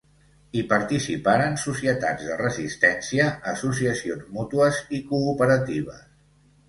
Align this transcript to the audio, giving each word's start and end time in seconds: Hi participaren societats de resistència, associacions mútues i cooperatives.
Hi 0.57 0.61
participaren 0.69 1.59
societats 1.63 2.25
de 2.31 2.39
resistència, 2.41 3.27
associacions 3.55 4.27
mútues 4.39 4.81
i 5.01 5.07
cooperatives. 5.13 6.03